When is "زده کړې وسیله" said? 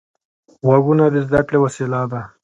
1.27-2.01